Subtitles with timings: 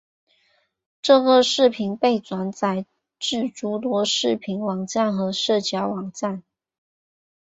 [1.03, 2.87] 这个视频被转载
[3.19, 6.41] 至诸多视频网站和社交网站。